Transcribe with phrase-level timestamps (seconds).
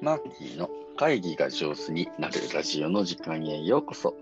[0.00, 4.14] マーキーの会議が上手になるラジオの時間へようこそ。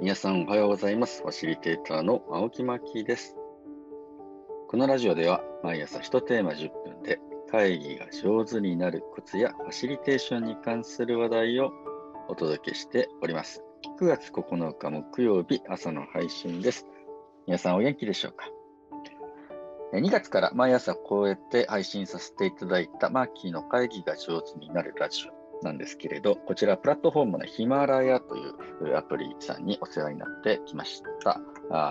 [0.00, 1.22] 皆さんおはようございます。
[1.22, 3.36] ファシリテーターの青木マーキーです。
[4.68, 7.20] このラジオでは毎朝1テーマ10分で
[7.50, 11.70] 会議が上手になるコツやファシリテーションに関する話題を
[12.28, 13.62] お届けしております。
[14.00, 16.84] 9月9日木曜日朝の配信です。
[17.46, 18.57] 皆さんお元気でしょうか？
[19.92, 31.40] 2月から毎朝こうやって配信させていただいたマーキーの会議が上手になるラジオなんですけれど、こちらプラットフォームのヒマラヤというアプリさんにお世話になってきました。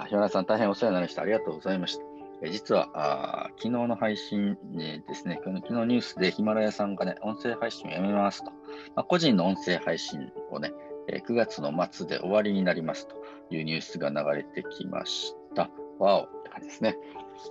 [0.08, 1.24] ヒマラヤさん大変お世話になりました。
[1.24, 2.04] ありがとうございました。
[2.50, 8.52] 実は昨日の配信にですね、昨日ニュースでヒマラヤさんがね、音声配信をやめますと、
[8.96, 10.72] まあ、個人の音声配信をね、
[11.10, 13.16] 9月の末で終わりになりますと
[13.50, 15.72] いうニュースが流れてきました。
[15.98, 16.96] わおって感じですね。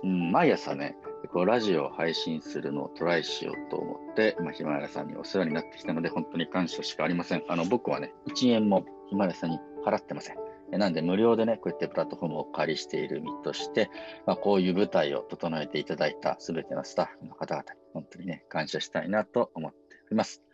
[0.03, 0.95] うん、毎朝ね、
[1.31, 7.43] こうラジオを配信するのをトライしようと思って、まあ、ヒマラヤさんにお世話になってきたので、本当に感謝しかありません。
[7.47, 10.37] あの僕はね、1円もヒマラヤさんに払ってません。
[10.71, 13.89] なんで無料でね、こうやってプラットフォームをお借りしている身として、
[14.25, 20.46] まあ、こういう舞台を整えていただいたすべてのスタッフの方々に本当にね、感謝したいなと思っております。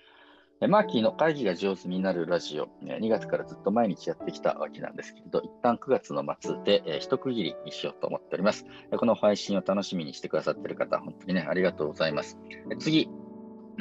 [0.67, 8.65] マーキーの会議が上手になるラジオ、2月からずっと毎日やってきたわけなんですけれど、一旦9月の末で一区切りにしようと思っております。
[8.95, 12.37] この配信を楽しみにしてくださっている方、本当にね、ありがとうございます。
[12.79, 13.09] 次、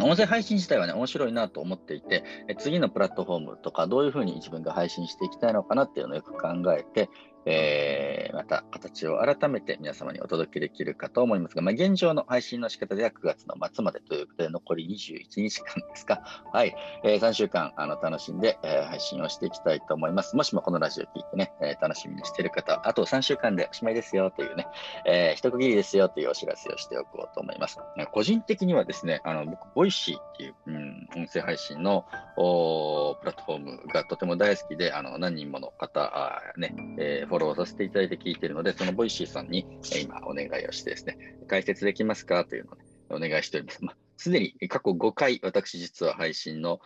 [0.00, 2.24] 音声配信自体はね、面白いなと思っていて、
[2.58, 7.10] 次のプラットフォームとか、どういうふうに自分が配信していきたいのかなっていうのをよく考えて、
[7.46, 16.44] えー、また形を改めて皆様にお届けできるかと思いますが、まあ、現状の配信の仕方では9月の末までということで、残り21日間ですか。
[16.52, 16.74] はい。
[17.04, 20.36] えー、3週間あの楽しんで、えー、配信をしていきたいと思います。
[20.36, 24.66] もしもこのラジオ聞いてね、えー、楽しみにしている方は、あと3週間でおしまいですよというね、
[25.06, 27.78] えー、一区切りですよというお知らせをしておこうと思います。
[28.12, 32.06] 個人的にはですね、あの僕、 Voicy っていう、うん、音声配信の
[33.20, 42.44] プラットフォームがとても大好きで、あの何人もの方、あね、えーフォローさせていただいて聞いているので、その Voicy さんにえ今お願いをしてですね、開設できますか？
[42.44, 43.84] というのを、ね、お願いしております。
[43.84, 46.80] まあ、すでに過去5回、私実は配信の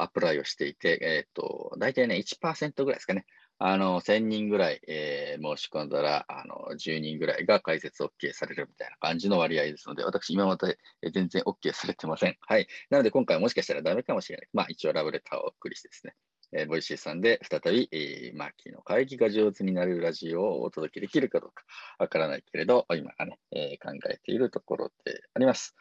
[0.00, 3.26] アプライをしていて、えっ、ー、と、大体ね、1%ぐらいですかね。
[3.64, 10.78] あの、1000人ぐらい、えー、申し込んだら、あの、10人ぐらいが解説 OK されるみたいな感じの割合ですので、私今まで
[11.14, 12.36] 全然 OK されてません。
[12.40, 12.66] はい。
[12.90, 14.48] なので今回もしかしたらダメかもしれない。
[14.52, 16.14] まあ一応ラブレターをお送りしてですね、
[16.50, 21.62] えー、 Voicy さんで再び、えー、マーキーの会議が上手になるラジオをお届けできるかどうか
[22.00, 25.76] わからないけれど、今ね、えー、考えているところであります。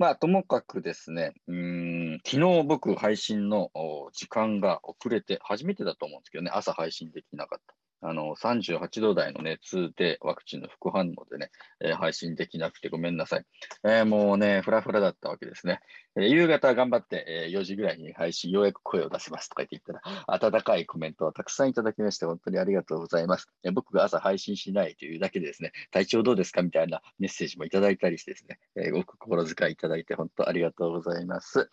[0.00, 3.70] まあ、ともかくですね、うん昨日僕配信の
[4.14, 7.74] 時間が遅れて、初めてだと思うんですけどね、朝配信できなかった。
[8.02, 11.50] あの、38度台の熱でワクチンの副反応でね、
[11.80, 13.44] えー、配信できなくてごめんなさい。
[13.84, 15.80] えー、もうね、フラフラだったわけですね。
[16.16, 23.48] えー、夕方頑張って、え4時ぐらいに配信、ようやく声を出せますとか言って言ったら、温かいコメントをたくさんいただきまして、本当にありがとうございます。
[23.64, 31.70] え僕が朝配信しないというだけでですね、体調どうですかみたいなメッセージもいただいたりしてですね、えごく心遣いいただいて本当ありがとうございます。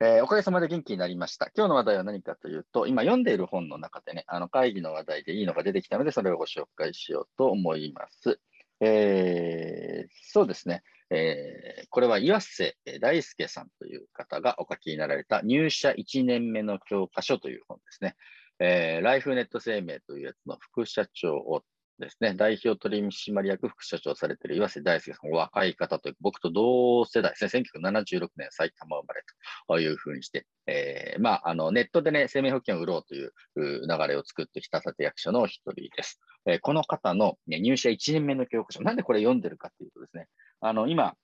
[0.00, 1.50] えー、おかげさまで元気になりました。
[1.56, 8.38] 今日の話題は何かというと、今読んでいる本の中でね、あの会議の話題でいいのが出てきたので、それをご紹介しようと思います。
[8.80, 10.84] えー、そうですね。
[11.10, 18.14] えー、これは岩瀬大輔さんという方がお書きになられた入社1年目の教科書という本ですね。
[18.60, 21.62] えー、ライフネット生命というやつの副社長を
[21.98, 29.22] ですね、代表取締役副社長されている岩瀬大輔さん、若い方という、僕と同世代ですね、1976年埼玉生まれ
[29.66, 36.20] というふうにして、えー、まあ、あの、ネットでね、生命保険を売ろうという流れを作ってきた立役者の一人です。
[36.46, 40.26] えー、この方の、ね、入社1年目の教科書、なんでこれ読んでるかというとですね、
[40.60, 41.14] あの、今、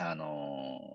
[0.00, 0.93] あのー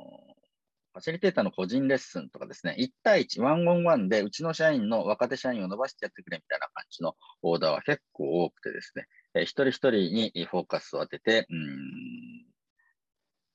[0.94, 9.06] ファシリテーターの個人レッスンとかですね、1対1、ワンオンワンでうちの社員の若手社員を伸ばしてやってくれみたいな感じのオーダーは結構多くてですね、
[9.36, 12.50] えー、一人一人にフォーカスを当てて、うん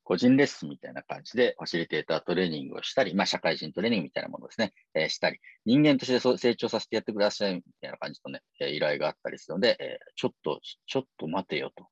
[0.04, 11.88] 個人レッスンみたいな感じで、ファシリテータートレーニングをしたり、まあ、社会人トレーニングみたいなものですね、えー、したり、人間として成長させてやってくださいみたいな感じのね、え、依頼があったりするので、えー、ちょっと、ちょっと待てよと。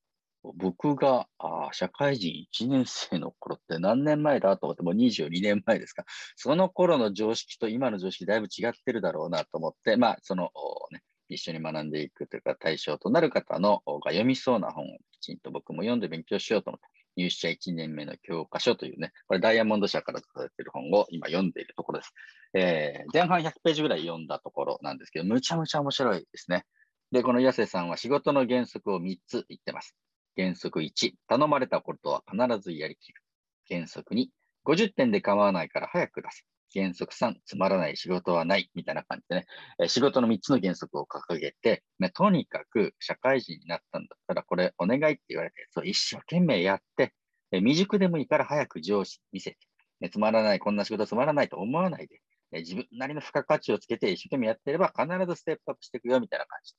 [0.56, 6.04] 僕があ社会人1年生の頃って何年前だと思って、もう22年前ですか。
[6.36, 10.50] その頃の常識と今の常識だいぶ違ってるだろうなと思って、まあ、その、
[10.90, 22.14] ね、一緒に学んでいくというか対象となる方のが読みそうな本をきちんと僕も読んで勉強しようと思って、入社1年目の教科書というね、これダイヤモンド社から出されている本を今読んでいるところです。
[22.54, 26.64] えー、前半100ページぐらい読んだところなんですけど、むちゃむちゃ面白いですね。
[27.10, 29.94] で、この安瀬さんは仕事の原則を3つ言ってます。
[30.36, 33.22] 原則1、頼まれたことは必ずやりきる。
[33.68, 34.26] 原則2、
[34.64, 36.44] 50点で構わないから早く出せ。
[36.74, 39.46] 原則3、つまらない仕事はない、みたいな感じでね、
[39.78, 47.12] え仕事の3つの原則を掲げて、ね、とにかく社会人になったんだったら、これお願いって言われて、そう一生懸命やって、
[47.52, 49.58] え未熟でもいいから早く上司見せて、
[50.00, 52.20] ね、つまらない、こんな仕事つまらないと思わないで、
[52.52, 56.74] え自分なりの付加価値をつけて一生懸命やってれば必ずステップアップしていくよ、みたいな感じ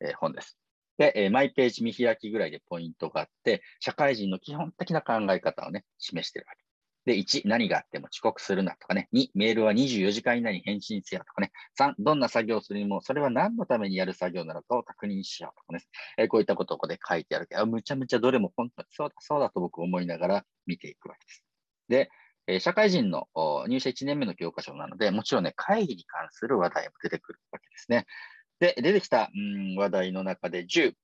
[0.00, 0.58] の、え本です。
[0.98, 6.66] で、えマイページ見開きぐらいでポイントがあって、社会人の基本的な考え方をね、示してるわけ。
[7.06, 9.08] で、1、何があっても遅刻するなとかね。
[9.12, 11.52] 2、メールは24時間以内に返信せよとかね。
[11.78, 15.84] 3、どんな作業をするにも、それは何のためにやる作業なのかを確認しようとかね。
[16.18, 21.44] えー、こういったことをここで書いてあるけど、むちゃむちゃどれも本当にそうだ、そうだと僕思いながら見ていくわけです。
[21.88, 22.10] で、
[22.48, 23.28] えー、社会人の
[23.68, 28.06] 入社1年目の教科書なので、もちろんね、会議に関する話題も出てくるわけですね。
[28.60, 30.94] で、出てきた、うん、話題の中で10、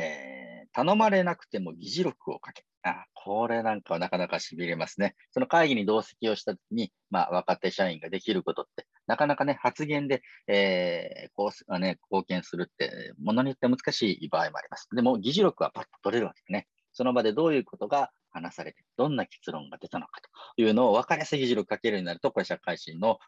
[0.00, 2.64] えー、頼まれなくても議事録を書け。
[2.82, 5.16] あ、これなんかはなかなか痺れますね。
[5.32, 14.88] その会議に同席をしたときに、まあ、若手社員ができることって、なかなかね、発言で、えー、こう、ね、貢献するって、ものによって難しい場合もあります。
[14.94, 16.68] でも、議事録はパッと取れるわけですね。
[16.92, 20.20] その場でどういうことが話されて、どんな結論が出たのか
[20.56, 23.18] というのを分かりやすい議事録書けるようになると、これ社会人の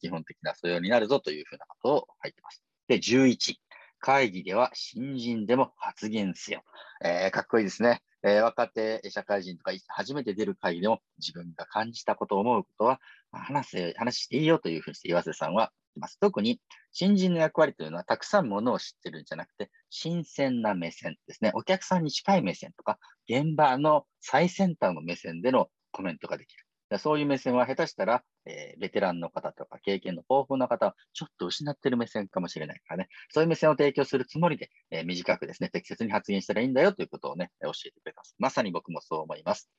[0.00, 2.64] 基本的な素養になるぞというふうなことを書いてます。
[2.88, 3.56] で、11。
[4.02, 6.64] 会議では新人でも発言せよ。
[7.04, 8.02] えー、かっこいいですね。
[8.24, 13.00] えー、若手社会人とか初めて出る会議でも自分が感じたこと、思うことは
[13.30, 16.18] 話せ、話していいよというふうにして岩瀬さんは言います。
[16.18, 21.52] 特に新人の役割というのはたくさんものを知ってるんじゃなくて、新鮮な目線ですね。
[21.54, 22.98] お客さんに近い目線とか、
[23.28, 26.64] 現場の最先端の目線でのコメントができる。
[26.98, 38.34] そういう目線は下手したら、えー、ベテランの方とか経験の豊富な方はちょっと失ってる目線かもしれないからね、そういう目線を提供するつもりで、えー、短くですね、適切に発言したらいいんだよということをね、教えてくれます。
[38.38, 39.70] まさに僕もそう思います。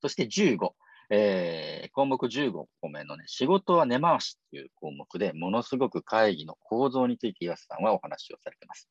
[0.00, 0.70] そして15、
[1.10, 8.88] えー、項目15個目のね、仕事は根回しという項目で、ものすごく会議の構造について岩瀬さんはお話をされています。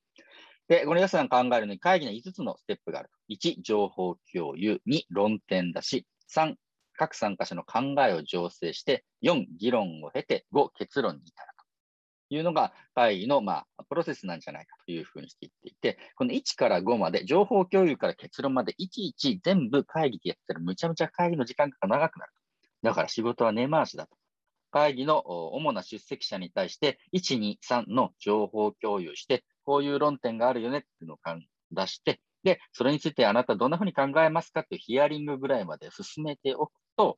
[0.67, 3.09] で、この岩瀬さん考えるのに会議に5つのステップがある。
[3.29, 4.81] 1、情報共有。
[4.87, 6.07] 2、論点出し。
[6.33, 6.55] 3、
[7.01, 11.49] 各参加者の考えを醸成して、4、議論を経て、5、結論に至る
[12.29, 22.31] というのが会議の、まあ、プロセスなんじゃないかというふうにして言っていて、この1から5まで、情報共有から結論まで、いちいち全部会議でやったら、むちゃむちゃ会議の時間が長くなる。
[22.83, 24.15] だから仕事は根回しだと。
[24.69, 31.17] 会議の主な出席者に対して、1、2、3の情報共有して、こういう論点があるよねっていうのを
[31.71, 37.17] 出して、で、それについてあなたどんなふうに考えますかっていうヒアリングぐらいまで進めておくと、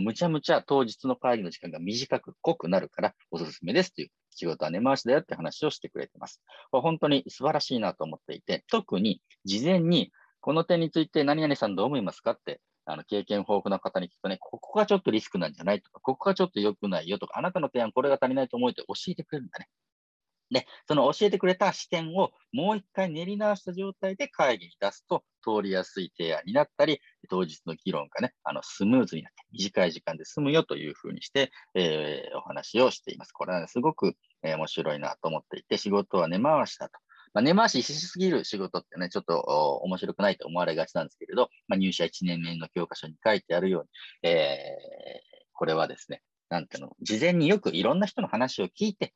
[0.00, 6.42] むちゃむちゃ当日の会議の時間が短く濃くなるからおすすめですという仕事は根回しだよって話をしてくれてます。
[6.72, 10.10] 本当に素晴らしいなと思っていて、特に事前に
[10.40, 19.68] この点について何々さんどう思いますかってあの経験豊富な方に聞くとね、ここがちょっとリスクなんじゃないとか、ここがちょっと良くないよとか、あなたの提案これが足りないと思うって教えてくれるんだね。
[20.50, 33.32] で、その教えてくれた視点をもう一回練り直した状態で会議に出すと通りやすい提案になったり、当日の議論がね、あのスムーズになって短い時間で済むよというふうにして、えー、お話をしています。
[33.32, 36.98] これは、ね、すごく、えー、面白いなと思っていて、仕事は根回しだと。
[37.34, 39.38] まあ、根回ししすぎる仕事ってね、ちょっと
[39.84, 43.82] 面白くないと思われがちなんですけれど、まあ、入社1年目の教科書に書いてあるよう
[44.24, 49.12] に、えー、これはですね、なんていうの、事前によくいろんな人の話を聞いて、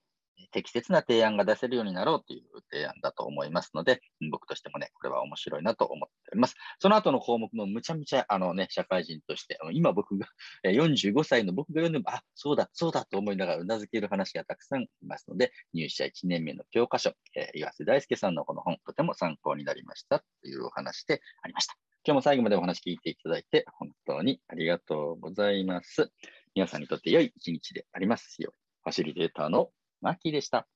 [0.53, 6.55] 適切な提案が出せるようになろうという提案だと思いますので、僕としてもね、これは面白いなと思っております。
[6.79, 10.27] その後の項目もむちゃむちゃ、あのね、社会人として、今僕が、
[10.65, 17.13] 45歳の僕が読んでも、あ、そうだ、そうだと思いながらうなずける話がたくさんいますので、入社1年目の教科書、
[17.55, 21.75] 岩瀬大輔さんのこの本、とても参考になりましたというお話でありました。
[22.05, 26.11] 今日も最後までお話聞いていただいて、本当にありがとうございます。
[26.55, 28.63] 皆さんにとって良い一日でありますように。
[28.83, 29.71] ファシリテーターの
[30.03, 30.67] マッキーでした。